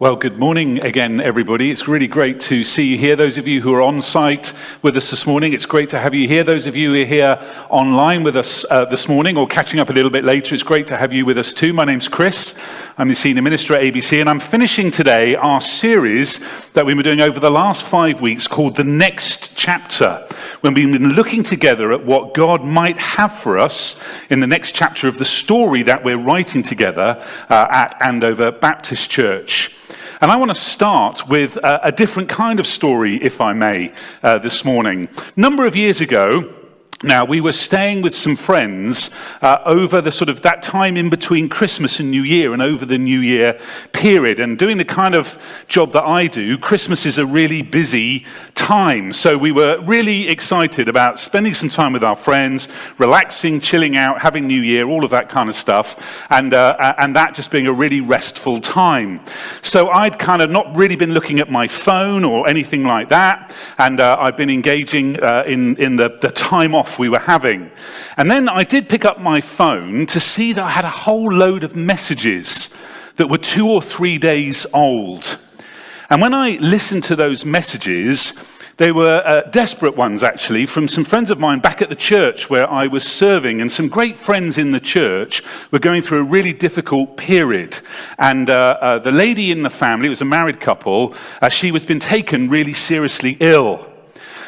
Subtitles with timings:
[0.00, 1.70] Well, good morning again, everybody.
[1.70, 3.14] It's really great to see you here.
[3.14, 4.52] Those of you who are on site
[4.82, 6.42] with us this morning, it's great to have you here.
[6.42, 7.38] Those of you who are here
[7.70, 10.88] online with us uh, this morning or catching up a little bit later, it's great
[10.88, 11.72] to have you with us too.
[11.72, 12.58] My name's Chris.
[12.98, 16.40] I'm the senior minister at ABC, and I'm finishing today our series
[16.72, 20.26] that we've been doing over the last five weeks called The Next Chapter,
[20.62, 23.96] when we've been looking together at what God might have for us
[24.28, 29.08] in the next chapter of the story that we're writing together uh, at Andover Baptist
[29.08, 29.70] Church.
[30.20, 33.92] And I want to start with a, a different kind of story, if I may,
[34.22, 35.08] uh, this morning.
[35.36, 36.54] A number of years ago,
[37.04, 39.10] now, we were staying with some friends
[39.42, 42.86] uh, over the sort of that time in between Christmas and New Year and over
[42.86, 43.60] the New Year
[43.92, 44.40] period.
[44.40, 49.12] And doing the kind of job that I do, Christmas is a really busy time.
[49.12, 54.22] So we were really excited about spending some time with our friends, relaxing, chilling out,
[54.22, 56.26] having New Year, all of that kind of stuff.
[56.30, 59.20] And, uh, and that just being a really restful time.
[59.60, 63.54] So I'd kind of not really been looking at my phone or anything like that.
[63.76, 67.70] And uh, I'd been engaging uh, in, in the, the time off we were having.
[68.16, 71.32] And then I did pick up my phone to see that I had a whole
[71.32, 72.70] load of messages
[73.16, 75.38] that were two or three days old.
[76.10, 78.32] And when I listened to those messages,
[78.76, 82.50] they were uh, desperate ones, actually, from some friends of mine back at the church
[82.50, 83.60] where I was serving.
[83.60, 87.78] And some great friends in the church were going through a really difficult period.
[88.18, 91.84] And uh, uh, the lady in the family, was a married couple, uh, she was
[91.84, 93.93] been taken really seriously ill.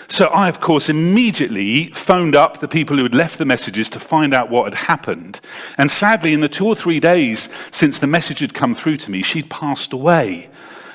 [0.09, 4.01] So I, of course, immediately phoned up the people who had left the messages to
[4.01, 5.41] find out what had happened.
[5.77, 9.11] And sadly, in the two or three days since the message had come through to
[9.11, 10.48] me, she'd passed away.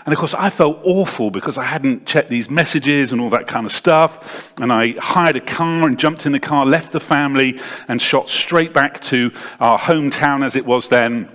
[0.06, 3.48] And of course, I felt awful because I hadn't checked these messages and all that
[3.48, 4.54] kind of stuff.
[4.60, 8.28] And I hired a car and jumped in the car, left the family, and shot
[8.28, 11.30] straight back to our hometown as it was then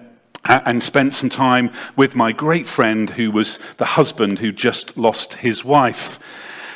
[0.48, 5.34] and spent some time with my great friend who was the husband who just lost
[5.34, 6.18] his wife.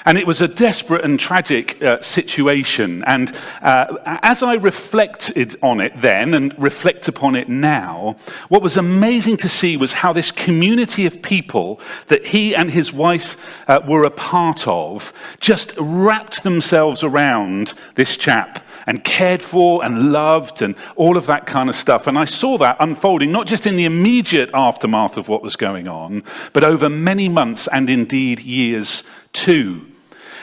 [0.04, 3.04] And it was a desperate and tragic uh, situation.
[3.06, 8.16] And uh, as I reflected on it then and reflect upon it now,
[8.48, 12.92] what was amazing to see was how this community of people that he and his
[12.92, 13.36] wife
[13.68, 20.12] uh, were a part of just wrapped themselves around this chap and cared for and
[20.12, 22.06] loved and all of that kind of stuff.
[22.06, 25.88] And I saw that unfolding not just in the immediate aftermath of what was going
[25.88, 26.22] on,
[26.52, 29.86] but over many months and indeed years too.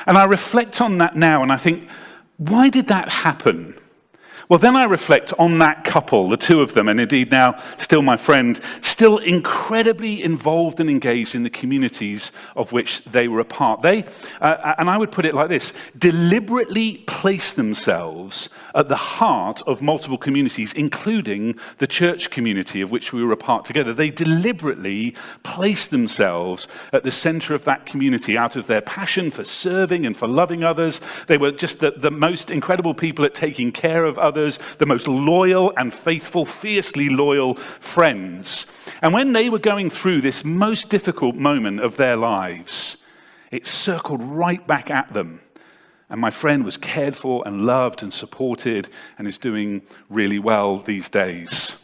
[0.07, 1.88] And I reflect on that now and I think,
[2.38, 3.75] why did that happen?
[4.50, 8.02] Well, then I reflect on that couple, the two of them, and indeed now still
[8.02, 13.46] my friend, still incredibly involved and engaged in the communities of which they were a
[13.46, 13.81] part.
[13.81, 14.06] They,
[14.40, 19.81] uh, and I would put it like this deliberately place themselves at the heart of
[19.81, 23.94] multiple communities, including the church community of which we were a part together.
[23.94, 25.13] They deliberately
[25.44, 30.16] place themselves at the center of that community out of their passion for serving and
[30.16, 31.02] for loving others.
[31.28, 35.08] They were just the, the most incredible people at taking care of others the most
[35.08, 38.66] loyal and faithful, fiercely loyal friends.
[39.02, 42.98] And when they were going through this most difficult moment of their lives,
[43.52, 45.42] it circled right back at them.
[46.09, 50.78] And my friend was cared for and loved and supported and is doing really well
[50.78, 51.75] these days.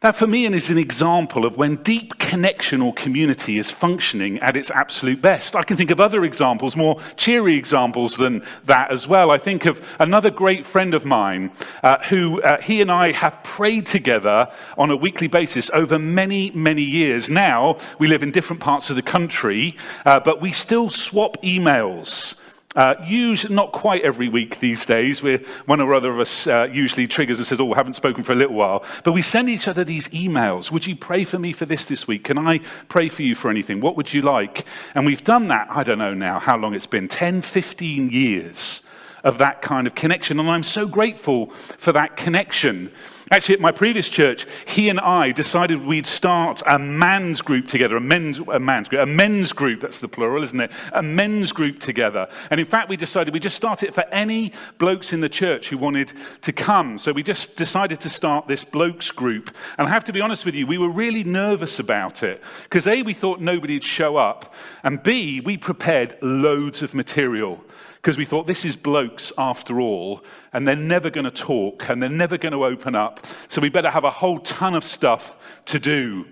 [0.00, 4.56] That for me is an example of when deep connection or community is functioning at
[4.56, 5.56] its absolute best.
[5.56, 9.32] I can think of other examples, more cheery examples than that as well.
[9.32, 11.50] I think of another great friend of mine
[11.82, 16.52] uh, who uh, he and I have prayed together on a weekly basis over many,
[16.52, 17.28] many years.
[17.28, 19.76] Now we live in different parts of the country,
[20.06, 22.36] uh, but we still swap emails.
[22.78, 25.20] Uh, usually, not quite every week these days.
[25.20, 28.22] We're, one or other of us uh, usually triggers and says, Oh, I haven't spoken
[28.22, 28.84] for a little while.
[29.02, 30.70] But we send each other these emails.
[30.70, 32.22] Would you pray for me for this this week?
[32.22, 33.80] Can I pray for you for anything?
[33.80, 34.64] What would you like?
[34.94, 38.82] And we've done that, I don't know now how long it's been 10, 15 years
[39.24, 40.38] of that kind of connection.
[40.38, 42.92] And I'm so grateful for that connection.
[43.30, 47.96] Actually, at my previous church, he and I decided we'd start a man's group together,
[47.96, 50.70] a men's, a man's group, a men's group, that's the plural, isn't it?
[50.92, 52.28] A men's group together.
[52.50, 55.68] And in fact, we decided we'd just start it for any blokes in the church
[55.68, 56.12] who wanted
[56.42, 56.96] to come.
[56.96, 59.54] So we just decided to start this blokes group.
[59.76, 62.42] And I have to be honest with you, we were really nervous about it.
[62.62, 64.54] Because A, we thought nobody'd show up.
[64.82, 67.62] And B, we prepared loads of material
[68.02, 72.02] because we thought this is blokes after all, and they're never going to talk and
[72.02, 73.26] they're never going to open up.
[73.48, 76.26] So we better have a whole ton of stuff to do.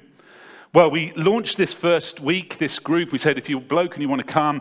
[0.73, 3.11] Well, we launched this first week, this group.
[3.11, 4.61] We said, if you're bloke and you want to come,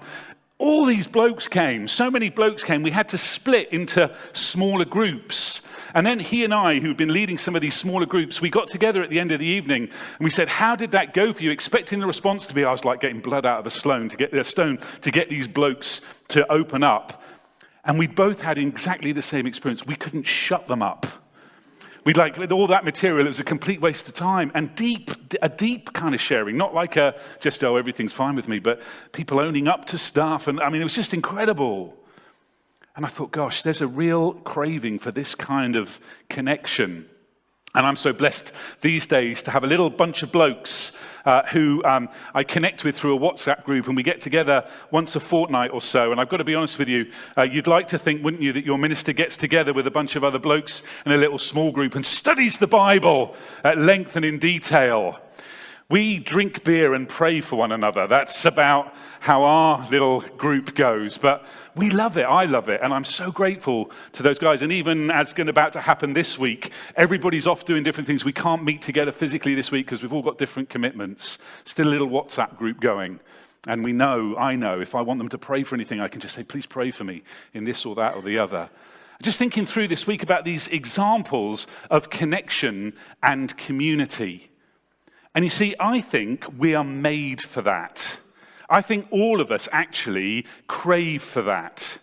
[0.57, 1.87] all these blokes came.
[1.87, 2.81] So many blokes came.
[2.81, 5.61] We had to split into smaller groups.
[5.93, 8.69] And then he and I, who'd been leading some of these smaller groups, we got
[8.69, 11.43] together at the end of the evening and we said, How did that go for
[11.43, 11.51] you?
[11.51, 14.17] Expecting the response to be, I was like getting blood out of a stone to
[14.17, 17.21] get, a stone to get these blokes to open up.
[17.83, 19.85] And we both had exactly the same experience.
[19.85, 21.05] We couldn't shut them up.
[22.05, 25.09] We'd like, all that material, it was a complete waste of time and deep,
[25.41, 28.79] a deep kind of sharing, not like a just, oh, everything's fine with me, but
[29.11, 30.47] people owning up to stuff.
[30.47, 31.97] And I mean, it was just incredible.
[32.95, 35.99] And I thought, gosh, there's a real craving for this kind of
[36.29, 37.09] connection.
[37.75, 40.93] And I'm so blessed these days to have a little bunch of blokes
[41.25, 45.15] uh, who um, I connect with through a WhatsApp group, and we get together once
[45.15, 46.11] a fortnight or so.
[46.11, 48.53] And I've got to be honest with you, uh, you'd like to think, wouldn't you,
[48.53, 51.71] that your minister gets together with a bunch of other blokes in a little small
[51.71, 55.19] group and studies the Bible at length and in detail.
[55.87, 58.07] We drink beer and pray for one another.
[58.07, 61.19] That's about how our little group goes.
[61.19, 61.45] But
[61.75, 62.23] we love it.
[62.23, 62.81] I love it.
[62.81, 64.63] And I'm so grateful to those guys.
[64.63, 68.25] And even as going about to happen this week, everybody's off doing different things.
[68.25, 71.37] We can't meet together physically this week because we've all got different commitments.
[71.65, 73.19] Still a little WhatsApp group going.
[73.67, 76.19] And we know, I know, if I want them to pray for anything, I can
[76.19, 77.21] just say, please pray for me
[77.53, 78.71] in this or that or the other.
[79.21, 84.49] Just thinking through this week about these examples of connection and community.
[85.35, 88.21] And you see, I think we are made for that.
[88.69, 91.99] I think all of us actually crave for that.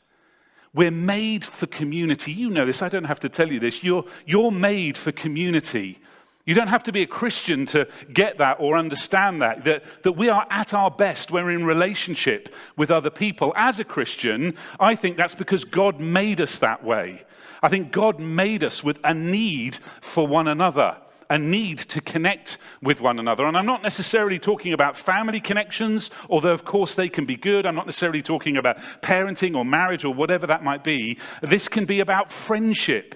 [0.75, 2.33] We're made for community.
[2.33, 3.83] You know this, I don't have to tell you this.
[3.83, 5.99] You're, you're made for community.
[6.45, 10.13] You don't have to be a Christian to get that or understand that, that, that
[10.13, 13.53] we are at our best when we're in relationship with other people.
[13.57, 17.25] As a Christian, I think that's because God made us that way.
[17.63, 20.97] I think God made us with a need for one another
[21.33, 23.47] a need to connect with one another.
[23.47, 27.65] And I'm not necessarily talking about family connections, although, of course, they can be good.
[27.65, 31.19] I'm not necessarily talking about parenting or marriage or whatever that might be.
[31.41, 33.15] This can be about friendship,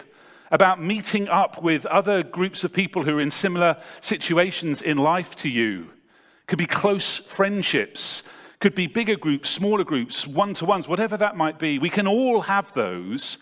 [0.51, 5.37] about meeting up with other groups of people who are in similar situations in life
[5.37, 5.91] to you.
[6.47, 8.23] Could be close friendships,
[8.61, 11.79] could be bigger groups, smaller groups, one to ones, whatever that might be.
[11.79, 13.37] We can all have those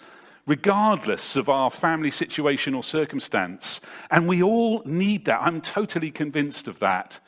[0.46, 3.80] regardless of our family situation or circumstance.
[4.10, 5.40] And we all need that.
[5.40, 7.20] I'm totally convinced of that.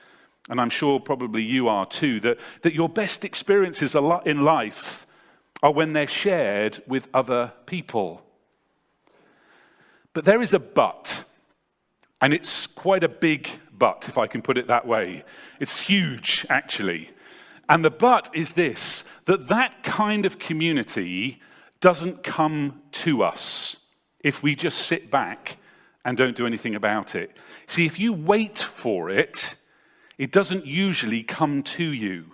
[0.49, 5.07] And I'm sure probably you are too, that, that your best experiences in life
[5.63, 8.23] are when they're shared with other people.
[10.13, 11.25] But there is a but,
[12.21, 15.25] and it's quite a big but, if I can put it that way.
[15.61, 17.11] It's huge, actually.
[17.69, 21.41] And the but is this that that kind of community
[21.81, 23.77] doesn't come to us
[24.21, 25.59] if we just sit back
[26.05, 27.37] and don't do anything about it.
[27.67, 29.57] See, if you wait for it,
[30.19, 32.33] it doesn't usually come to you.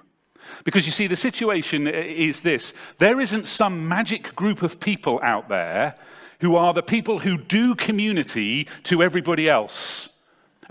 [0.64, 5.48] Because you see, the situation is this there isn't some magic group of people out
[5.48, 5.96] there
[6.40, 10.08] who are the people who do community to everybody else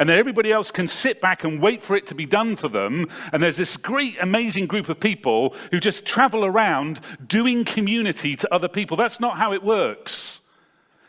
[0.02, 2.68] and then everybody else can sit back and wait for it to be done for
[2.68, 3.08] them.
[3.32, 8.52] And there's this great, amazing group of people who just travel around doing community to
[8.52, 8.98] other people.
[8.98, 10.42] That's not how it works.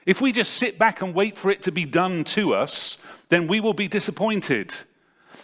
[0.04, 2.98] If we just sit back and wait for it to be done to us,
[3.30, 4.74] then we will be disappointed.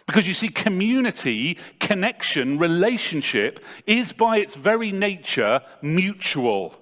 [0.04, 6.74] Because you see, community, connection, relationship is by its very nature mutual.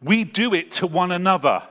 [0.00, 1.64] We do it to one another.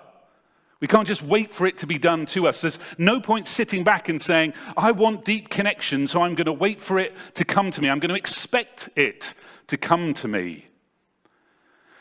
[0.79, 2.61] We can't just wait for it to be done to us.
[2.61, 6.53] There's no point sitting back and saying, I want deep connection, so I'm going to
[6.53, 7.89] wait for it to come to me.
[7.89, 9.33] I'm going to expect it
[9.67, 10.67] to come to me.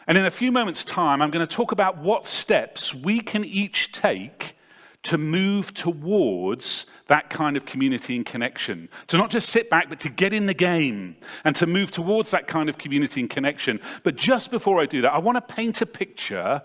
[0.07, 3.45] And in a few moments' time, I'm going to talk about what steps we can
[3.45, 4.57] each take
[5.03, 8.89] to move towards that kind of community and connection.
[9.09, 12.31] To not just sit back, but to get in the game and to move towards
[12.31, 13.81] that kind of community and connection.
[14.03, 16.63] But just before I do that, I want to paint a picture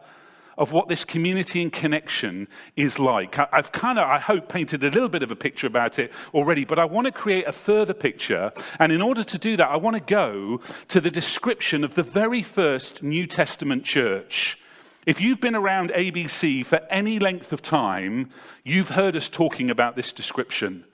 [0.58, 3.38] of what this community and connection is like.
[3.52, 6.66] I've kind of, I hope, painted a little bit of a picture about it already,
[6.66, 8.52] but I want to create a further picture.
[8.80, 12.04] And in order to do that, I want to go to the description of the
[12.04, 14.58] very first New Testament church.
[15.06, 18.30] If you've been around ABC for any length of time,
[18.64, 20.86] you've heard us talking about this description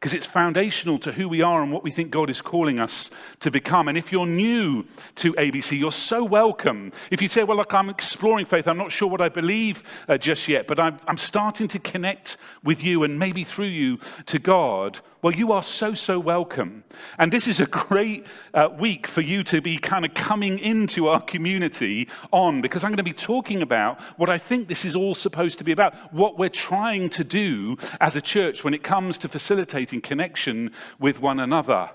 [0.00, 3.10] because it's foundational to who we are and what we think God is calling us
[3.40, 3.86] to become.
[3.86, 6.90] And if you're new to ABC, you're so welcome.
[7.10, 10.16] If you say, Well, look, I'm exploring faith, I'm not sure what I believe uh,
[10.16, 14.38] just yet, but I'm, I'm starting to connect with you and maybe through you to
[14.38, 16.84] God, well, you are so, so welcome.
[17.18, 21.08] And this is a great uh, week for you to be kind of coming into
[21.08, 24.96] our community on, because I'm going to be talking about what I think this is
[24.96, 28.82] all supposed to be about, what we're trying to do as a church when it
[28.82, 31.90] comes to facilitating connection with one another.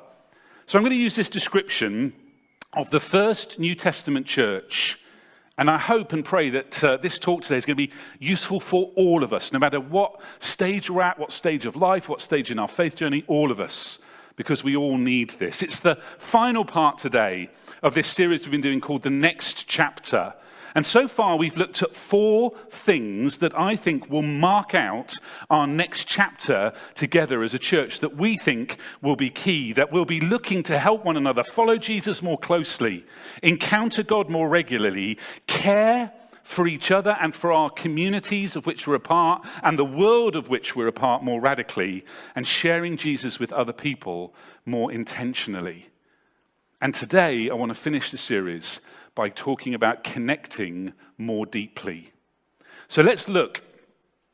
[0.67, 2.13] So I'm going to use this description
[2.73, 4.99] of the first New Testament church.
[5.57, 8.59] And I hope and pray that uh, this talk today is going to be useful
[8.59, 12.19] for all of us, no matter what stage we're at, what stage of life, what
[12.19, 13.99] stage in our faith journey, all of us,
[14.35, 15.63] because we all need this.
[15.63, 17.49] It's the final part today
[17.81, 20.33] of this series we've been doing called The Next Chapter.
[20.75, 25.15] And so far, we've looked at four things that I think will mark out
[25.49, 30.03] our next chapter together as a church that we think will be key, that we'll
[30.03, 33.05] be looking to help one another follow Jesus more closely,
[33.41, 35.17] encounter God more regularly,
[35.47, 36.11] care
[36.43, 40.35] for each other and for our communities of which we're a part and the world
[40.35, 42.03] of which we're a part more radically,
[42.35, 45.87] and sharing Jesus with other people more intentionally.
[46.81, 48.81] And today, I want to finish the series
[49.15, 52.11] by talking about connecting more deeply.
[52.87, 53.61] So let's look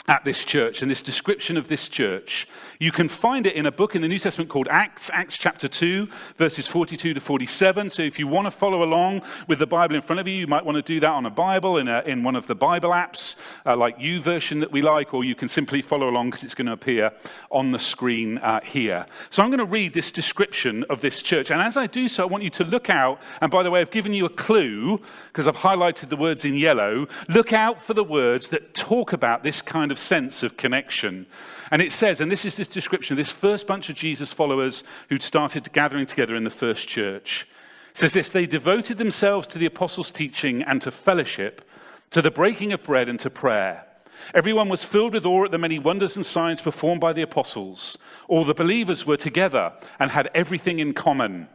[0.07, 2.47] at this church and this description of this church.
[2.79, 5.67] You can find it in a book in the New Testament called Acts, Acts chapter
[5.67, 7.91] 2, verses 42 to 47.
[7.91, 10.47] So if you want to follow along with the Bible in front of you, you
[10.47, 12.89] might want to do that on a Bible in, a, in one of the Bible
[12.89, 16.55] apps, uh, like YouVersion that we like, or you can simply follow along because it's
[16.55, 17.11] going to appear
[17.51, 19.05] on the screen uh, here.
[19.29, 21.51] So I'm going to read this description of this church.
[21.51, 23.21] And as I do so, I want you to look out.
[23.39, 26.55] And by the way, I've given you a clue because I've highlighted the words in
[26.55, 27.07] yellow.
[27.29, 31.27] Look out for the words that talk about this kind of sense of connection.
[31.71, 35.21] And it says, and this is this description this first bunch of Jesus followers who'd
[35.21, 37.47] started gathering together in the first church.
[37.93, 41.67] Says this they devoted themselves to the apostles' teaching and to fellowship,
[42.09, 43.85] to the breaking of bread and to prayer.
[44.33, 47.97] Everyone was filled with awe at the many wonders and signs performed by the apostles.
[48.27, 51.47] All the believers were together and had everything in common.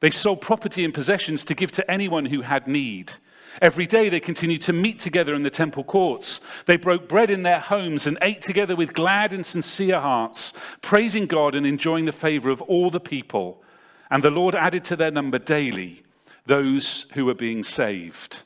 [0.00, 3.12] They sold property and possessions to give to anyone who had need.
[3.60, 6.40] Every day they continued to meet together in the temple courts.
[6.66, 11.26] They broke bread in their homes and ate together with glad and sincere hearts, praising
[11.26, 13.62] God and enjoying the favor of all the people.
[14.10, 16.02] And the Lord added to their number daily
[16.46, 18.42] those who were being saved.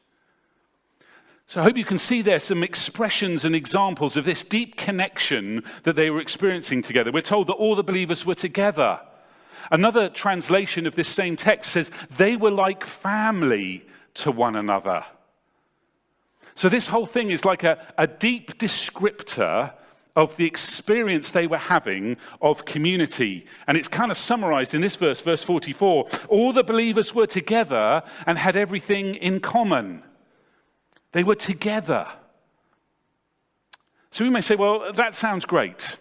[1.48, 5.62] So I hope you can see there some expressions and examples of this deep connection
[5.84, 7.12] that they were experiencing together.
[7.12, 9.00] We're told that all the believers were together.
[9.70, 13.84] Another translation of this same text says they were like family
[14.16, 15.04] to one another.
[16.54, 19.72] So, this whole thing is like a, a deep descriptor
[20.16, 23.44] of the experience they were having of community.
[23.66, 26.06] And it's kind of summarized in this verse, verse 44.
[26.28, 30.02] All the believers were together and had everything in common.
[31.12, 32.06] They were together.
[34.10, 35.98] So we may say, well, that sounds great.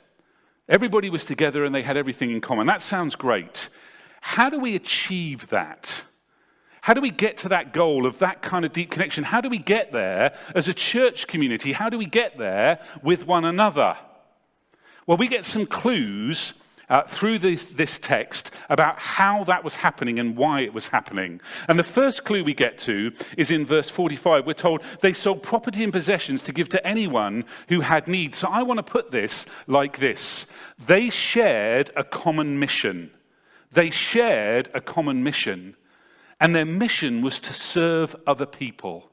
[0.70, 2.66] Everybody was together and they had everything in common.
[2.68, 3.68] That sounds great.
[4.22, 6.06] How do we achieve that?
[6.86, 9.24] How do we get to that goal of that kind of deep connection?
[9.24, 11.72] How do we get there as a church community?
[11.74, 13.98] How do we get there with one another?
[15.08, 16.54] Well, we get some clues
[16.88, 21.42] uh, through this, this text about how that was happening and why it was happening.
[21.68, 24.46] And the first clue we get to is in verse 45.
[24.46, 28.36] We're told they sold property and possessions to give to anyone who had need.
[28.36, 30.46] So I want to put this like this
[30.86, 33.10] they shared a common mission.
[33.72, 35.76] They shared a common mission
[36.40, 39.10] and their mission was to serve other people.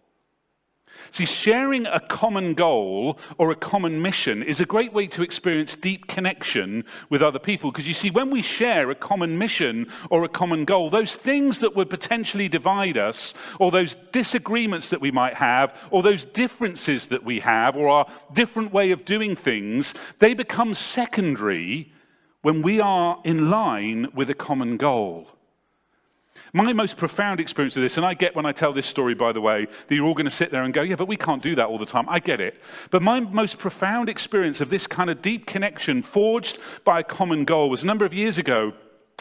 [1.10, 5.76] See, sharing a common goal or a common mission is a great way to experience
[5.76, 7.70] deep connection with other people.
[7.70, 11.58] Because you see, when we share a common mission or a common goal, those things
[11.58, 17.08] that would potentially divide us, or those disagreements that we might have, or those differences
[17.08, 21.92] that we have, or our different way of doing things, they become secondary
[22.42, 25.28] when we are in line with a common goal.
[26.54, 29.32] My most profound experience of this, and I get when I tell this story, by
[29.32, 31.42] the way, that you're all going to sit there and go, yeah, but we can't
[31.42, 32.06] do that all the time.
[32.11, 32.62] I get it.
[32.90, 37.47] But my most profound experience of this kind of deep connection forged by a common
[37.47, 38.75] goal was a number of years ago.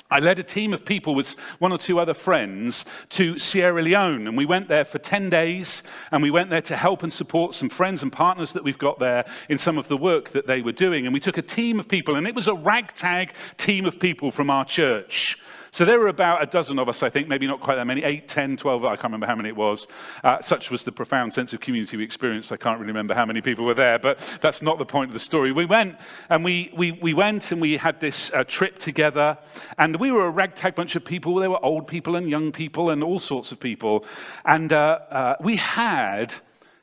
[0.10, 4.28] I led a team of people with one or two other friends to Sierra Leone,
[4.28, 7.54] and we went there for 10 days, and we went there to help and support
[7.54, 10.62] some friends and partners that we've got there in some of the work that they
[10.62, 11.06] were doing.
[11.06, 14.32] And we took a team of people, and it was a ragtag team of people
[14.32, 15.40] from our church.
[15.74, 18.04] So there were about a dozen of us, I think, maybe not quite that many,
[18.04, 19.88] 8, 10, 12, I can't remember how many it was.
[20.22, 22.52] Uh, such was the profound sense of community we experienced.
[22.52, 25.14] I can't really remember how many people were there, but that's not the point of
[25.14, 25.54] the story.
[25.54, 25.96] We went
[26.30, 29.38] and we, we, we went and we had this uh, trip together,
[29.78, 31.36] and we were a ragtag bunch of people.
[31.36, 34.06] There were old people and young people and all sorts of people.
[34.44, 36.34] And uh, uh we had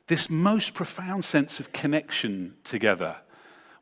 [0.07, 3.17] this most profound sense of connection together.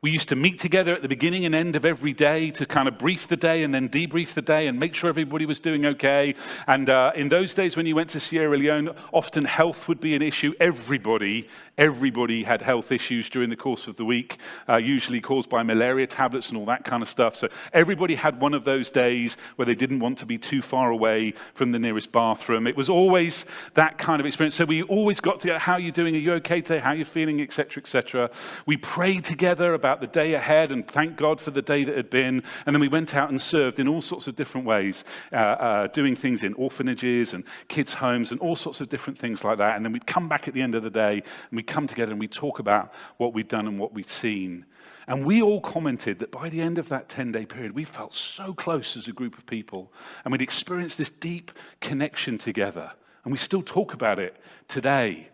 [0.00, 2.86] We used to meet together at the beginning and end of every day to kind
[2.86, 5.84] of brief the day and then debrief the day and make sure everybody was doing
[5.86, 6.36] okay.
[6.68, 10.14] And uh, in those days when you went to Sierra Leone, often health would be
[10.14, 10.54] an issue.
[10.60, 14.36] Everybody, everybody had health issues during the course of the week,
[14.68, 17.34] uh, usually caused by malaria tablets and all that kind of stuff.
[17.34, 20.92] So everybody had one of those days where they didn't want to be too far
[20.92, 22.68] away from the nearest bathroom.
[22.68, 24.54] It was always that kind of experience.
[24.54, 26.14] So we always got to, how are you doing?
[26.14, 26.78] Are you okay today?
[26.78, 27.40] How are you feeling?
[27.40, 27.82] Etc.
[27.82, 28.30] Etc.
[28.64, 31.96] We prayed together about about the day ahead and thank God for the day that
[31.96, 32.42] had been.
[32.66, 35.02] And then we went out and served in all sorts of different ways,
[35.32, 39.44] uh, uh, doing things in orphanages and kids' homes and all sorts of different things
[39.44, 39.76] like that.
[39.76, 42.12] And then we'd come back at the end of the day and we'd come together
[42.12, 44.66] and we'd talk about what we'd done and what we'd seen.
[45.06, 48.12] And we all commented that by the end of that 10 day period, we felt
[48.12, 49.90] so close as a group of people.
[50.22, 52.92] And we'd experienced this deep connection together.
[53.24, 54.36] And we still talk about it
[54.68, 55.30] today.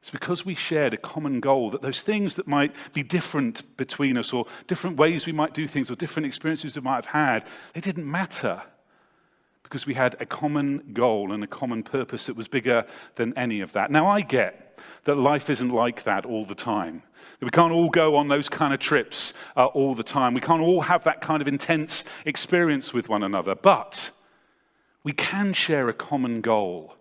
[0.00, 4.16] It's because we shared a common goal that those things that might be different between
[4.16, 7.46] us, or different ways we might do things, or different experiences we might have had,
[7.74, 8.62] they didn't matter
[9.62, 13.60] because we had a common goal and a common purpose that was bigger than any
[13.60, 13.90] of that.
[13.90, 17.02] Now, I get that life isn't like that all the time.
[17.40, 20.34] We can't all go on those kind of trips uh, all the time.
[20.34, 23.54] We can't all have that kind of intense experience with one another.
[23.54, 24.10] But
[25.04, 26.96] we can share a common goal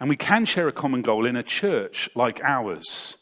[0.00, 3.16] and we can share a common goal in a church like ours.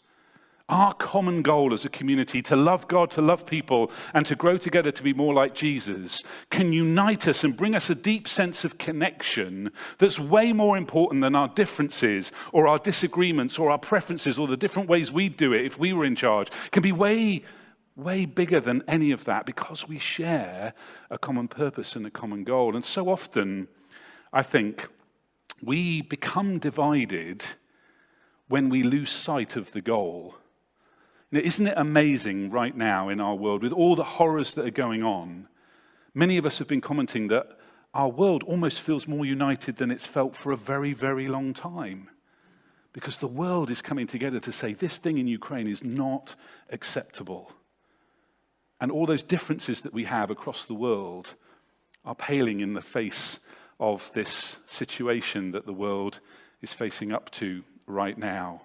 [0.69, 4.57] Our common goal as a community to love God, to love people, and to grow
[4.57, 8.65] together to be more like Jesus can unite us and bring us a deep sense
[8.65, 14.39] of connection that's way more important than our differences or our disagreements or our preferences
[14.39, 16.49] or the different ways we'd do it if we were in charge.
[16.49, 17.43] It can be way,
[17.95, 20.73] way bigger than any of that because we share
[21.11, 22.75] a common purpose and a common goal.
[22.75, 23.69] And so often,
[24.33, 24.89] I think,
[25.63, 27.45] we become divided
[28.49, 30.35] when we lose sight of the goal.
[31.31, 34.71] Now, isn't it amazing right now in our world, with all the horrors that are
[34.71, 35.49] going on?
[36.15, 37.59] Many of us have been commenting that
[37.95, 42.11] our world almost feels more united than it's felt for a very, very long time.
[42.93, 46.35] Because the world is coming together to say this thing in Ukraine is not
[46.71, 47.53] acceptable.
[48.81, 51.35] And all those differences that we have across the world
[52.05, 53.39] are paling in the face
[53.83, 56.21] of this situation that the world
[56.63, 58.63] is facing up to right now.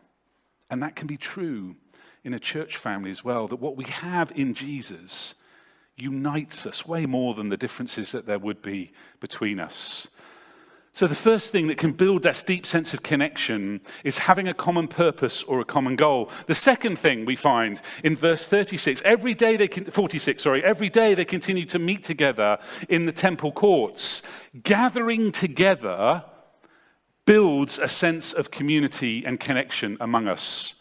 [0.69, 1.75] And that can be true
[2.23, 5.33] in a church family as well, that what we have in Jesus
[5.95, 10.07] unites us way more than the differences that there would be between us.
[10.97, 14.53] So, the first thing that can build that deep sense of connection is having a
[14.55, 16.31] common purpose or a common goal.
[16.47, 21.13] The second thing we find in verse 36, every day they, 46, sorry, every day
[21.13, 22.57] they continue to meet together
[22.89, 24.23] in the temple courts.
[24.63, 26.25] Gathering together
[27.27, 30.76] builds a sense of community and connection among us.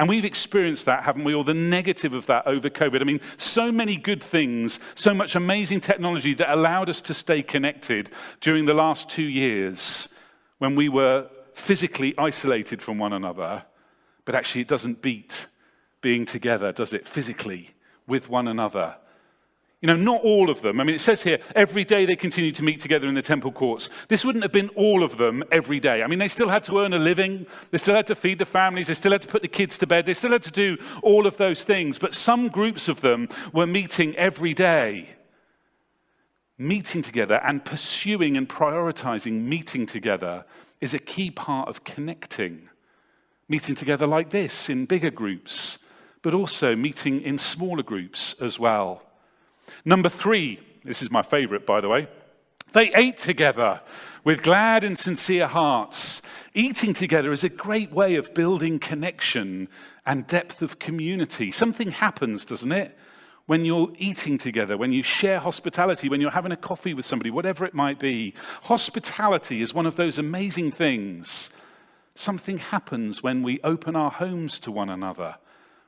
[0.00, 1.34] And we've experienced that, haven't we?
[1.34, 3.02] Or the negative of that over COVID.
[3.02, 7.42] I mean, so many good things, so much amazing technology that allowed us to stay
[7.42, 8.08] connected
[8.40, 10.08] during the last two years
[10.56, 13.66] when we were physically isolated from one another.
[14.24, 15.48] But actually, it doesn't beat
[16.00, 17.06] being together, does it?
[17.06, 17.74] Physically
[18.06, 18.96] with one another.
[19.80, 20.78] You know, not all of them.
[20.78, 23.50] I mean, it says here, every day they continued to meet together in the temple
[23.50, 23.88] courts.
[24.08, 26.02] This wouldn't have been all of them every day.
[26.02, 27.46] I mean, they still had to earn a living.
[27.70, 28.88] They still had to feed the families.
[28.88, 30.04] They still had to put the kids to bed.
[30.04, 31.98] They still had to do all of those things.
[31.98, 35.08] But some groups of them were meeting every day.
[36.58, 40.44] Meeting together and pursuing and prioritizing meeting together
[40.82, 42.68] is a key part of connecting.
[43.48, 45.78] Meeting together like this in bigger groups,
[46.20, 49.09] but also meeting in smaller groups as well.
[49.84, 52.08] Number three, this is my favorite, by the way.
[52.72, 53.80] They ate together
[54.24, 56.22] with glad and sincere hearts.
[56.54, 59.68] Eating together is a great way of building connection
[60.06, 61.50] and depth of community.
[61.50, 62.96] Something happens, doesn't it?
[63.46, 67.30] When you're eating together, when you share hospitality, when you're having a coffee with somebody,
[67.30, 68.34] whatever it might be.
[68.64, 71.50] Hospitality is one of those amazing things.
[72.14, 75.36] Something happens when we open our homes to one another,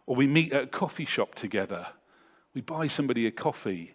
[0.06, 1.88] or we meet at a coffee shop together
[2.54, 3.94] we buy somebody a coffee.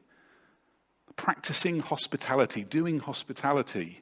[1.16, 4.02] Practicing hospitality, doing hospitality,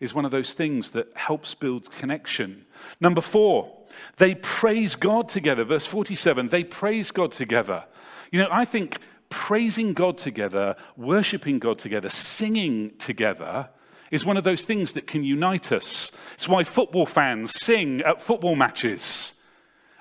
[0.00, 2.66] is one of those things that helps build connection.
[3.00, 3.72] Number four,
[4.16, 5.64] they praise God together.
[5.64, 7.84] Verse 47, they praise God together.
[8.32, 13.70] You know, I think praising God together, worshiping God together, singing together
[14.10, 16.10] is one of those things that can unite us.
[16.34, 19.34] It's why football fans sing at football matches.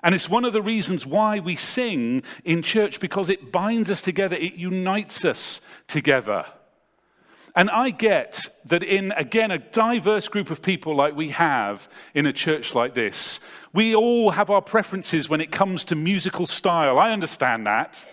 [0.03, 4.01] And it's one of the reasons why we sing in church because it binds us
[4.01, 6.45] together, it unites us together.
[7.55, 12.25] And I get that in, again, a diverse group of people like we have in
[12.25, 13.39] a church like this,
[13.73, 16.99] we all have our preferences when it comes to musical style.
[16.99, 18.05] I understand that.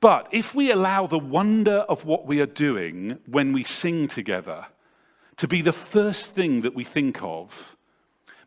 [0.00, 4.66] But if we allow the wonder of what we are doing when we sing together
[5.38, 7.73] to be the first thing that we think of,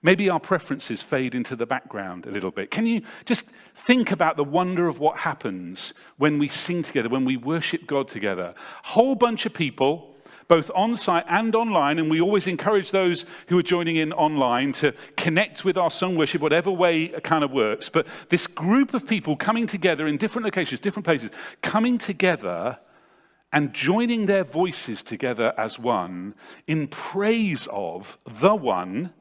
[0.02, 2.72] maybe our preferences fade into the background a little bit.
[2.72, 7.26] Can you just think about the wonder of what happens when we sing together, when
[7.26, 8.54] we worship God together?
[8.84, 10.14] Whole bunch of people
[10.48, 12.00] both on site and online.
[12.00, 16.16] And we always encourage those who are joining in online to connect with our song
[16.16, 17.90] worship, whatever way it kind of works.
[17.90, 21.32] But this group of people coming together in different locations, different places,
[21.62, 22.80] coming together
[23.54, 26.36] and joining their voices together as one
[26.68, 29.14] in praise of the one,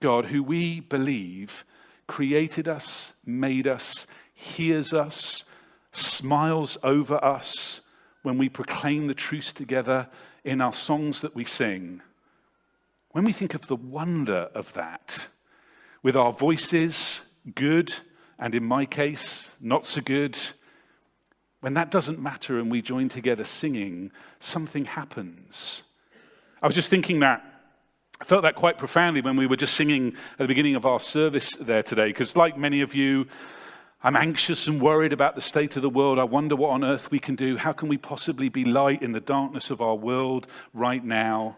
[0.00, 1.64] God, who we believe
[2.06, 5.44] created us, made us, hears us,
[5.92, 7.80] smiles over us
[8.22, 10.08] when we proclaim the truth together
[10.44, 12.00] in our songs that we sing,
[13.12, 15.28] when we think of the wonder of that,
[16.02, 17.22] with our voices
[17.54, 17.92] good,
[18.38, 20.38] and in my case, not so good,
[21.60, 25.82] when that doesn't matter and we join together singing, something happens.
[26.62, 27.44] I was just thinking that.
[28.20, 30.98] I felt that quite profoundly when we were just singing at the beginning of our
[30.98, 33.26] service there today, because, like many of you,
[34.02, 36.18] I'm anxious and worried about the state of the world.
[36.18, 37.56] I wonder what on earth we can do.
[37.56, 41.56] How can we possibly be light in the darkness of our world right now?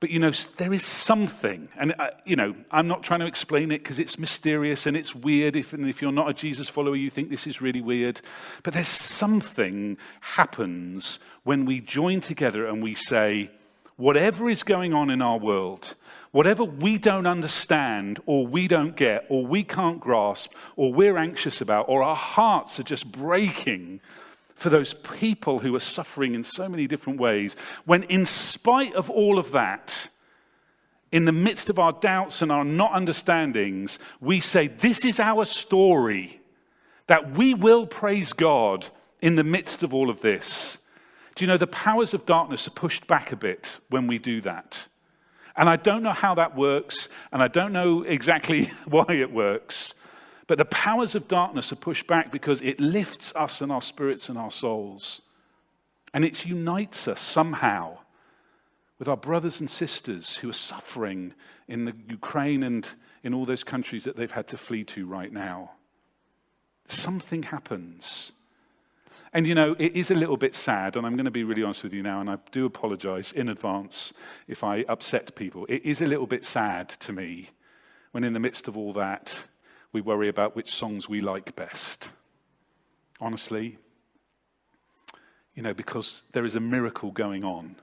[0.00, 3.70] But you know, there is something, and uh, you know, I'm not trying to explain
[3.70, 5.56] it because it's mysterious and it's weird.
[5.56, 8.20] If, and if you're not a Jesus follower, you think this is really weird.
[8.62, 13.50] But there's something happens when we join together and we say,
[13.96, 15.94] whatever is going on in our world,
[16.36, 21.62] Whatever we don't understand, or we don't get, or we can't grasp, or we're anxious
[21.62, 24.02] about, or our hearts are just breaking
[24.54, 27.56] for those people who are suffering in so many different ways,
[27.86, 30.10] when in spite of all of that,
[31.10, 35.46] in the midst of our doubts and our not understandings, we say, This is our
[35.46, 36.42] story,
[37.06, 38.88] that we will praise God
[39.22, 40.76] in the midst of all of this.
[41.36, 44.40] Do you know the powers of darkness are pushed back a bit when we do
[44.40, 44.88] that?
[45.54, 49.94] And I don't know how that works, and I don't know exactly why it works.
[50.46, 54.28] But the powers of darkness are pushed back because it lifts us and our spirits
[54.28, 55.22] and our souls.
[56.14, 57.98] And it unites us somehow
[58.98, 61.34] with our brothers and sisters who are suffering
[61.68, 62.88] in the Ukraine and
[63.22, 65.72] in all those countries that they've had to flee to right now.
[66.86, 68.32] Something happens.
[69.32, 71.62] And you know, it is a little bit sad, and I'm going to be really
[71.62, 74.12] honest with you now, and I do apologize in advance
[74.48, 75.66] if I upset people.
[75.68, 77.50] It is a little bit sad to me
[78.12, 79.46] when, in the midst of all that,
[79.92, 82.10] we worry about which songs we like best.
[83.20, 83.78] Honestly,
[85.54, 87.76] you know, because there is a miracle going on.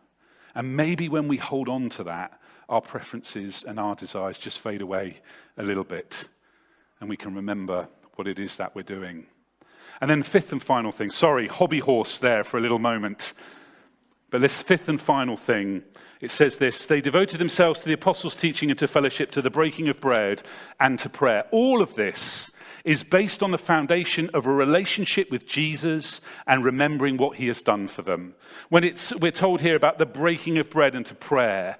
[0.56, 4.82] And maybe when we hold on to that, our preferences and our desires just fade
[4.82, 5.22] away
[5.58, 6.28] a little bit,
[7.00, 9.26] and we can remember what it is that we're doing.
[10.04, 13.34] And then, fifth and final thing sorry, hobby horse there for a little moment.
[14.32, 15.82] But this fifth and final thing,
[16.20, 19.50] it says this they devoted themselves to the apostles' teaching and to fellowship, to the
[19.50, 20.44] breaking of bread
[20.78, 21.46] and to prayer.
[21.52, 22.52] All of this
[22.84, 27.64] is based on the foundation of a relationship with Jesus and remembering what he has
[27.64, 28.36] done for them.
[28.68, 31.78] When it's, we're told here about the breaking of bread and to prayer,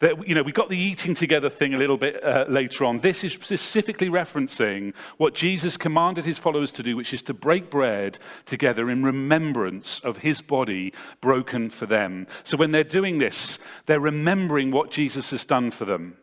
[0.00, 3.00] that, you know, we got the eating together thing a little bit uh, later on.
[3.00, 7.70] This is specifically referencing what Jesus commanded his followers to do, which is to break
[7.70, 12.26] bread together in remembrance of his body broken for them.
[12.44, 16.18] So when they're doing this, they're remembering what Jesus has done for them.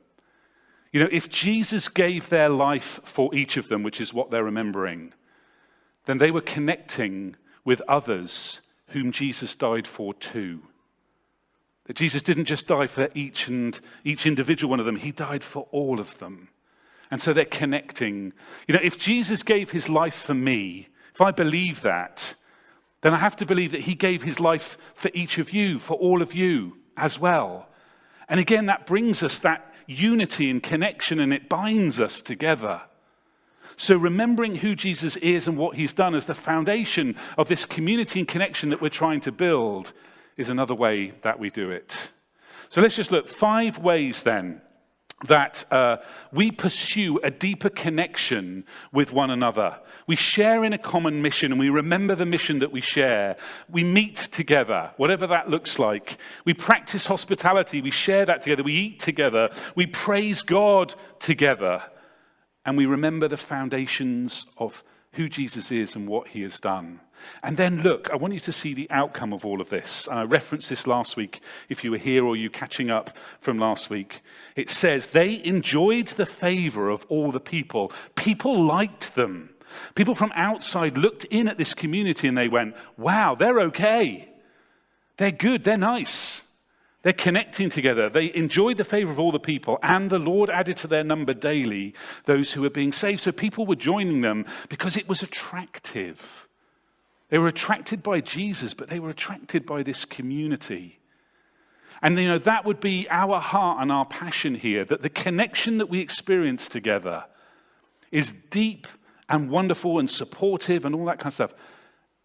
[0.92, 4.44] You know, if Jesus gave their life for each of them, which is what they're
[4.44, 5.14] remembering,
[6.06, 10.62] then they were connecting with others whom Jesus died for too.
[11.86, 15.44] That Jesus didn't just die for each and each individual one of them, he died
[15.44, 16.50] for all of them.
[17.12, 18.34] And so they're connecting.
[18.68, 22.36] You know, if Jesus gave his life for me, if I believe that,
[23.02, 25.96] then I have to believe that he gave his life for each of you, for
[25.96, 27.68] all of you as well.
[28.30, 32.82] And again, that brings us that unity and connection and it binds us together.
[33.76, 38.20] So, remembering who Jesus is and what he's done as the foundation of this community
[38.20, 39.94] and connection that we're trying to build
[40.38, 42.12] is another way that we do it.
[42.70, 44.62] So let's just look five ways then
[45.28, 45.98] that uh,
[46.32, 49.80] we pursue a deeper connection with one another.
[50.06, 53.38] We share in a common mission and we remember the mission that we share.
[53.70, 56.18] We meet together, whatever that looks like.
[56.46, 58.64] We practice hospitality, we share that together.
[58.64, 61.84] We eat together, we praise God together,
[62.66, 64.84] and we remember the foundations of
[65.14, 67.00] who Jesus is and what he has done.
[67.42, 70.08] And then look, I want you to see the outcome of all of this.
[70.08, 73.58] And I referenced this last week, if you were here or you catching up from
[73.58, 74.22] last week.
[74.56, 77.92] It says, they enjoyed the favor of all the people.
[78.16, 79.50] People liked them.
[79.96, 84.30] People from outside looked in at this community and they went, wow, they're okay.
[85.18, 85.64] They're good.
[85.64, 86.43] They're nice.
[87.04, 88.10] They're connecting together.
[88.10, 91.34] They enjoyed the favor of all the people, and the Lord added to their number
[91.34, 91.94] daily
[92.26, 93.20] those who were being saved.
[93.20, 96.48] So people were joining them because it was attractive.
[97.30, 101.00] They were attracted by Jesus, but they were attracted by this community.
[102.02, 105.80] And you know, that would be our heart and our passion here that the connection
[105.80, 107.26] that we experience together
[108.12, 108.88] is deep
[109.28, 111.54] and wonderful and supportive and all that kind of stuff.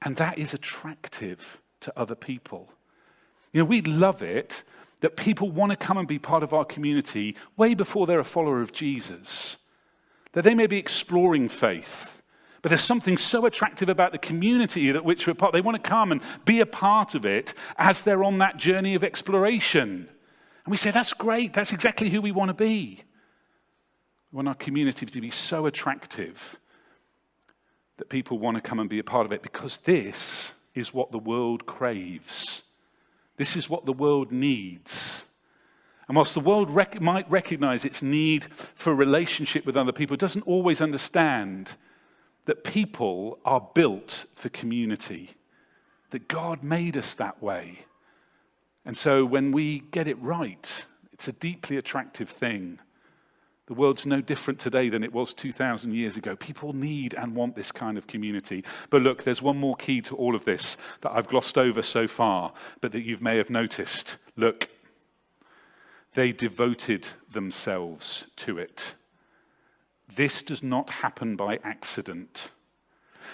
[0.02, 2.70] And that is attractive to other people.
[3.52, 4.64] You know, we love it
[5.00, 8.24] that people want to come and be part of our community way before they're a
[8.24, 9.56] follower of Jesus,
[10.32, 12.18] that they may be exploring faith
[12.62, 15.52] but there's something so attractive about the community that which we're part.
[15.52, 18.94] They want to come and be a part of it as they're on that journey
[18.94, 20.08] of exploration.
[20.64, 21.52] And we say, that's great.
[21.52, 23.04] That's exactly who we want to be.
[24.32, 26.58] We want our community to be so attractive
[27.98, 31.12] that people want to come and be a part of it because this is what
[31.12, 32.64] the world craves.
[33.38, 35.24] This is what the world needs.
[36.08, 40.20] And whilst the world rec- might recognize its need for relationship with other people, it
[40.20, 41.72] doesn't always understand
[42.46, 45.30] that people are built for community,
[46.10, 47.80] that God made us that way.
[48.84, 52.80] And so when we get it right, it's a deeply attractive thing.
[53.68, 56.34] The world's no different today than it was 2,000 years ago.
[56.34, 58.64] People need and want this kind of community.
[58.88, 62.08] But look, there's one more key to all of this that I've glossed over so
[62.08, 64.16] far, but that you may have noticed.
[64.36, 64.70] Look,
[66.14, 68.94] they devoted themselves to it.
[70.16, 72.50] This does not happen by accident.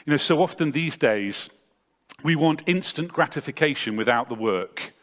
[0.05, 1.49] You know, so often these days,
[2.25, 4.94] we want instant gratification without the work.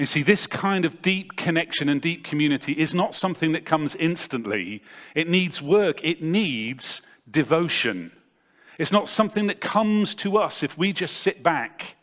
[0.00, 3.94] And see, this kind of deep connection and deep community is not something that comes
[3.96, 4.82] instantly.
[5.14, 8.10] It needs work, it needs devotion.
[8.78, 11.96] It's not something that comes to us if we just sit back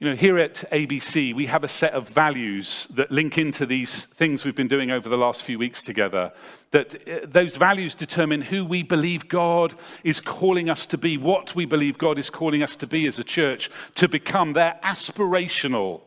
[0.00, 4.06] you know, here at ABC, we have a set of values that link into these
[4.06, 6.32] things we've been doing over the last few weeks together.
[6.70, 11.54] That uh, those values determine who we believe God is calling us to be, what
[11.54, 14.54] we believe God is calling us to be as a church, to become.
[14.54, 16.00] They're aspirational.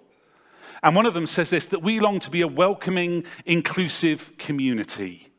[0.82, 5.29] And one of them says this that we long to be a welcoming, inclusive community.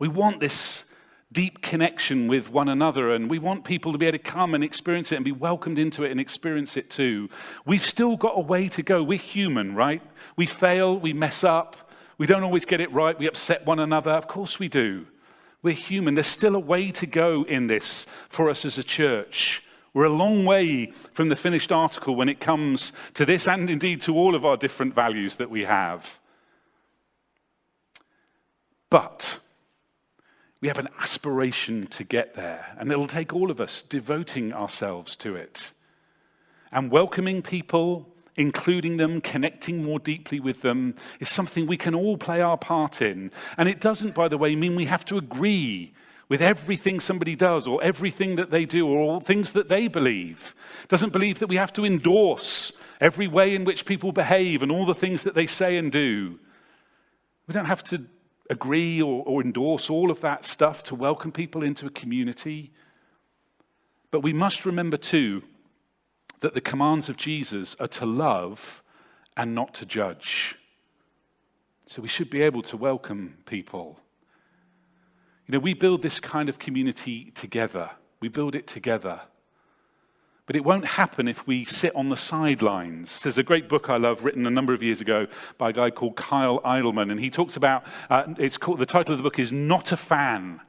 [0.00, 0.84] We want this
[1.30, 4.64] deep connection with one another, and we want people to be able to come and
[4.64, 7.28] experience it and be welcomed into it and experience it too.
[7.66, 9.02] We've still got a way to go.
[9.02, 10.02] We're human, right?
[10.36, 14.10] We fail, we mess up, we don't always get it right, we upset one another.
[14.10, 15.06] Of course we do.
[15.62, 16.14] We're human.
[16.14, 19.62] There's still a way to go in this for us as a church.
[19.92, 24.00] We're a long way from the finished article when it comes to this and indeed
[24.02, 26.20] to all of our different values that we have.
[28.90, 29.27] But
[30.60, 35.14] we have an aspiration to get there, and it'll take all of us devoting ourselves
[35.16, 35.72] to it
[36.72, 42.16] and welcoming people, including them, connecting more deeply with them, is something we can all
[42.16, 43.30] play our part in.
[43.56, 45.92] And it doesn't, by the way, mean we have to agree
[46.28, 50.54] with everything somebody does or everything that they do or all things that they believe.
[50.82, 54.70] It doesn't believe that we have to endorse every way in which people behave and
[54.70, 56.38] all the things that they say and do.
[57.46, 58.04] We don't have to
[58.50, 62.72] agree or, or endorse all of that stuff to welcome people into a community.
[64.10, 65.42] But we must remember too
[66.40, 68.82] that the commands of Jesus are to love
[69.36, 70.56] and not to judge.
[71.86, 73.98] So we should be able to welcome people.
[75.46, 79.22] You know, we build this kind of community together, we build it together.
[80.48, 83.20] But it won't happen if we sit on the sidelines.
[83.20, 85.26] There's a great book I love written a number of years ago
[85.58, 89.12] by a guy called Kyle Idleman, and he talks about uh, it's called the title
[89.12, 90.62] of the book is Not a Fan.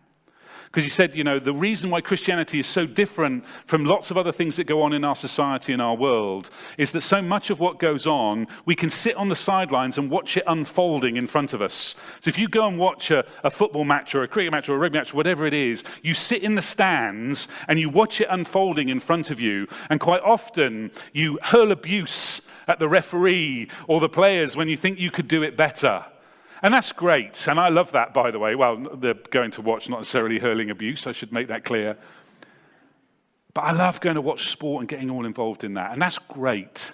[0.70, 4.18] Because he said, you know, the reason why Christianity is so different from lots of
[4.20, 7.50] other things that go on in our society and our world is that so much
[7.50, 11.26] of what goes on, we can sit on the sidelines and watch it unfolding in
[11.26, 11.96] front of us.
[12.20, 14.76] So if you go and watch a, a football match or a cricket match or
[14.76, 18.28] a rugby match, whatever it is, you sit in the stands and you watch it
[18.30, 19.68] unfolding in front of you.
[19.90, 25.00] And quite often, you hurl abuse at the referee or the players when you think
[25.00, 26.06] you could do it better.
[26.62, 27.48] And that's great.
[27.48, 28.56] And I love that, by the way.
[28.56, 31.08] Well, they're going to watch, not necessarily hurling abuse.
[31.08, 31.98] I should make that clear.
[33.54, 35.92] But I love going to watch sport and getting all involved in that.
[35.92, 36.94] And that's great.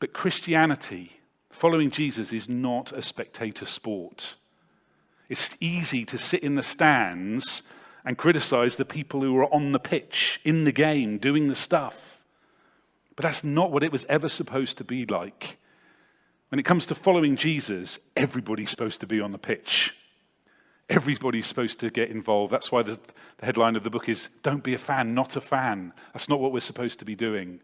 [0.00, 4.36] But Christianity, following Jesus, is not a spectator sport.
[5.28, 7.62] It's easy to sit in the stands
[8.04, 12.24] and criticize the people who are on the pitch, in the game, doing the stuff.
[13.14, 15.58] But that's not what it was ever supposed to be like.
[16.50, 19.94] When it comes to following Jesus, everybody's supposed to be on the pitch.
[20.88, 22.52] Everybody's supposed to get involved.
[22.52, 22.98] That's why the,
[23.38, 25.92] the, headline of the book is Don't be a fan, not a fan.
[26.12, 27.60] That's not what we're supposed to be doing.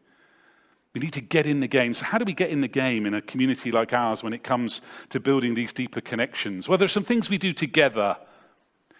[0.94, 1.94] We need to get in the game.
[1.94, 4.44] So, how do we get in the game in a community like ours when it
[4.44, 6.68] comes to building these deeper connections?
[6.68, 8.16] Well, there are some things we do together.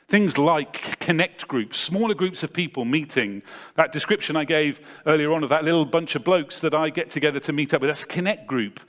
[0.08, 3.42] Things like connect groups, smaller groups of people meeting.
[3.76, 7.10] That description I gave earlier on of that little bunch of blokes that I get
[7.10, 8.80] together to meet up with, that's a connect group.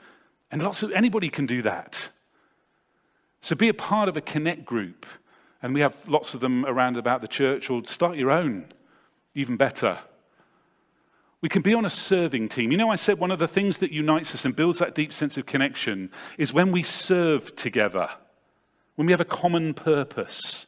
[0.52, 2.10] And lots of anybody can do that.
[3.42, 5.06] So be a part of a connect group.
[5.62, 8.66] And we have lots of them around about the church, or start your own,
[9.34, 10.00] even better.
[11.42, 12.72] We can be on a serving team.
[12.72, 15.14] You know, I said one of the things that unites us and builds that deep
[15.14, 18.10] sense of connection is when we serve together,
[18.96, 20.66] when we have a common purpose.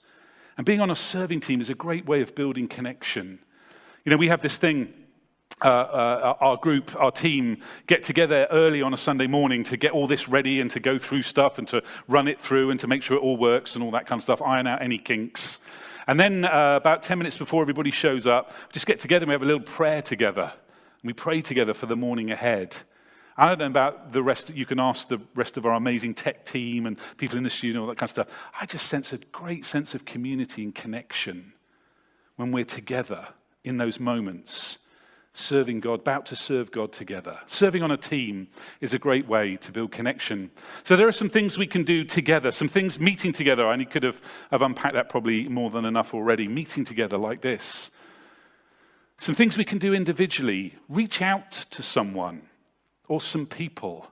[0.57, 3.39] And being on a serving team is a great way of building connection.
[4.05, 4.93] You know, we have this thing
[5.61, 9.91] uh, uh, our group, our team, get together early on a Sunday morning to get
[9.91, 12.87] all this ready and to go through stuff and to run it through and to
[12.87, 15.59] make sure it all works and all that kind of stuff, iron out any kinks.
[16.07, 19.33] And then uh, about 10 minutes before everybody shows up, just get together and we
[19.33, 20.51] have a little prayer together.
[20.53, 22.75] And we pray together for the morning ahead.
[23.37, 26.45] I don't know about the rest, you can ask the rest of our amazing tech
[26.45, 28.27] team and people in the studio, all that kind of stuff.
[28.59, 31.53] I just sense a great sense of community and connection
[32.35, 33.27] when we're together
[33.63, 34.79] in those moments
[35.33, 37.39] serving God, about to serve God together.
[37.45, 38.47] Serving on a team
[38.81, 40.51] is a great way to build connection.
[40.83, 43.67] So there are some things we can do together, some things meeting together.
[43.67, 46.47] I could have, have unpacked that probably more than enough already.
[46.47, 47.91] Meeting together like this.
[49.17, 50.75] Some things we can do individually.
[50.87, 52.43] Reach out to someone
[53.07, 54.07] or some people.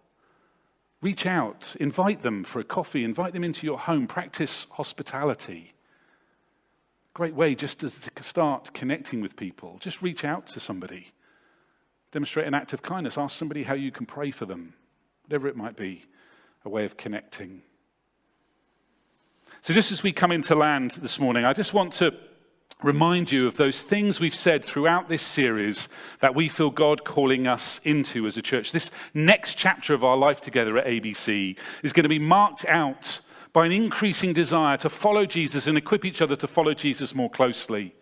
[1.02, 5.74] Reach out, invite them for a coffee, invite them into your home, practice hospitality.
[7.18, 7.90] Great way just to
[8.24, 9.80] start connecting with people.
[9.80, 11.08] Just reach out to somebody.
[12.12, 13.18] Demonstrate an act of kindness.
[13.18, 14.76] Ask somebody how you can pray for them.
[15.24, 16.06] Whatever it might be,
[16.64, 17.64] a way of connecting.
[19.62, 22.14] So, just as we come into land this morning, I just want to
[22.84, 27.48] remind you of those things we've said throughout this series that we feel God calling
[27.48, 28.72] us into as a church.
[28.72, 33.22] This next chapter of our life together at ABC is going to be marked out
[33.58, 37.28] by an increasing desire to follow Jesus and equip each other to follow Jesus more
[37.28, 37.96] closely,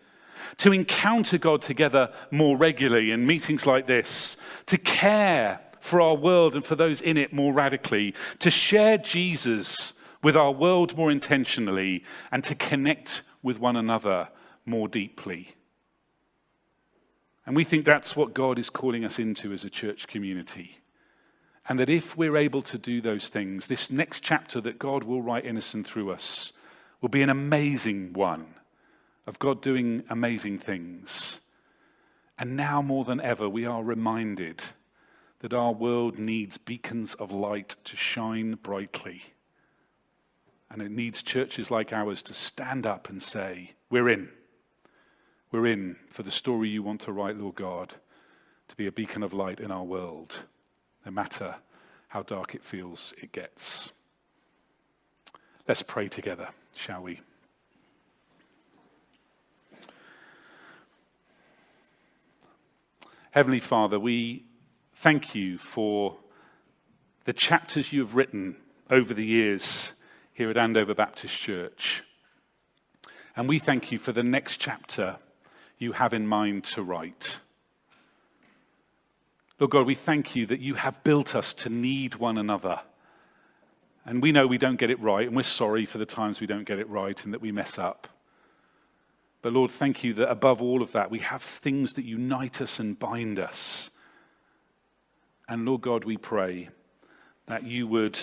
[0.58, 6.56] to encounter God together more regularly in meetings like this, to care for our world
[6.56, 12.04] and for those in it more radically, to share Jesus with our world more intentionally,
[12.30, 14.28] and to connect with one another
[14.66, 15.54] more deeply.
[17.46, 20.80] And we think that's what God is calling us into as a church community.
[21.68, 25.22] And that if we're able to do those things, this next chapter that God will
[25.22, 26.52] write in us and through us
[27.00, 28.54] will be an amazing one
[29.26, 31.40] of God doing amazing things.
[32.38, 34.62] And now more than ever, we are reminded
[35.40, 39.22] that our world needs beacons of light to shine brightly.
[40.70, 44.28] And it needs churches like ours to stand up and say, We're in.
[45.50, 47.94] We're in for the story you want to write, Lord God,
[48.68, 50.44] to be a beacon of light in our world
[51.06, 51.54] no matter
[52.08, 53.92] how dark it feels it gets.
[55.68, 57.20] Let's pray together, shall we?
[63.30, 64.44] Heavenly Father, we
[64.94, 66.16] thank you for
[67.24, 68.56] the chapters you have written
[68.90, 69.92] over the years
[70.32, 72.02] here at Andover Baptist Church.
[73.36, 75.18] And we thank you for the next chapter
[75.78, 77.40] you have in mind to write.
[79.58, 82.80] Lord God, we thank you that you have built us to need one another.
[84.04, 86.46] And we know we don't get it right, and we're sorry for the times we
[86.46, 88.06] don't get it right and that we mess up.
[89.40, 92.78] But Lord, thank you that above all of that, we have things that unite us
[92.78, 93.90] and bind us.
[95.48, 96.68] And Lord God, we pray
[97.46, 98.18] that you would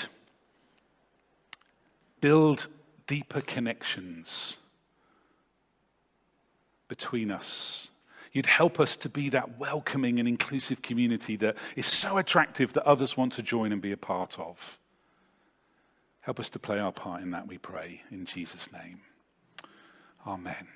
[2.22, 2.68] build
[3.08, 4.58] deeper connections
[6.88, 7.90] between us
[8.34, 12.84] You'd help us to be that welcoming and inclusive community that is so attractive that
[12.84, 14.80] others want to join and be a part of.
[16.22, 19.02] Help us to play our part in that, we pray, in Jesus' name.
[20.26, 20.68] Amen.